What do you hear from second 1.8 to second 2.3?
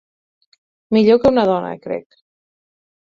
crec.